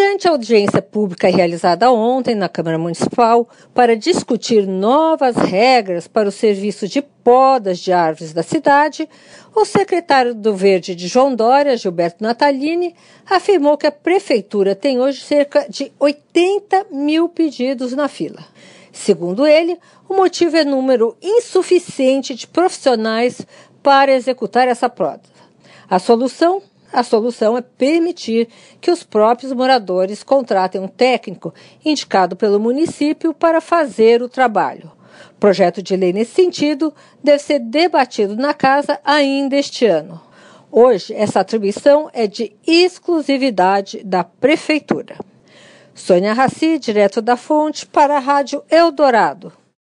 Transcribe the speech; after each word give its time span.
Durante 0.00 0.26
a 0.26 0.30
audiência 0.30 0.80
pública 0.80 1.28
realizada 1.28 1.92
ontem 1.92 2.34
na 2.34 2.48
Câmara 2.48 2.78
Municipal 2.78 3.46
para 3.74 3.94
discutir 3.94 4.66
novas 4.66 5.36
regras 5.36 6.08
para 6.08 6.26
o 6.26 6.32
serviço 6.32 6.88
de 6.88 7.02
podas 7.02 7.78
de 7.78 7.92
árvores 7.92 8.32
da 8.32 8.42
cidade, 8.42 9.06
o 9.54 9.62
secretário 9.66 10.34
do 10.34 10.54
Verde 10.54 10.94
de 10.94 11.06
João 11.06 11.34
Dória, 11.34 11.76
Gilberto 11.76 12.24
Natalini, 12.24 12.94
afirmou 13.28 13.76
que 13.76 13.86
a 13.86 13.92
prefeitura 13.92 14.74
tem 14.74 14.98
hoje 14.98 15.20
cerca 15.20 15.68
de 15.68 15.92
80 16.00 16.86
mil 16.90 17.28
pedidos 17.28 17.92
na 17.92 18.08
fila. 18.08 18.42
Segundo 18.90 19.46
ele, 19.46 19.78
o 20.08 20.14
motivo 20.14 20.56
é 20.56 20.64
número 20.64 21.14
insuficiente 21.20 22.34
de 22.34 22.46
profissionais 22.46 23.42
para 23.82 24.12
executar 24.12 24.66
essa 24.66 24.88
poda. 24.88 25.20
A 25.90 25.98
solução 25.98 26.62
a 26.92 27.02
solução 27.02 27.56
é 27.56 27.62
permitir 27.62 28.48
que 28.80 28.90
os 28.90 29.02
próprios 29.02 29.52
moradores 29.52 30.22
contratem 30.22 30.80
um 30.80 30.88
técnico 30.88 31.54
indicado 31.84 32.36
pelo 32.36 32.58
município 32.58 33.32
para 33.32 33.60
fazer 33.60 34.22
o 34.22 34.28
trabalho. 34.28 34.90
Projeto 35.38 35.82
de 35.82 35.96
lei 35.96 36.12
nesse 36.12 36.32
sentido 36.32 36.92
deve 37.22 37.38
ser 37.38 37.58
debatido 37.60 38.36
na 38.36 38.52
casa 38.52 38.98
ainda 39.04 39.56
este 39.56 39.86
ano. 39.86 40.20
Hoje, 40.70 41.14
essa 41.14 41.40
atribuição 41.40 42.08
é 42.12 42.26
de 42.26 42.52
exclusividade 42.66 44.02
da 44.04 44.22
Prefeitura. 44.22 45.16
Sônia 45.94 46.32
Raci, 46.32 46.78
direto 46.78 47.20
da 47.20 47.36
Fonte, 47.36 47.86
para 47.86 48.16
a 48.16 48.20
Rádio 48.20 48.62
Eldorado. 48.70 49.52